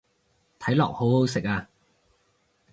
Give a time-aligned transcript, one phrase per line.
[0.59, 1.69] 睇落好好食啊